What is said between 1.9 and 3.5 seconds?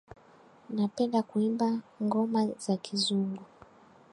ngoma za kizungu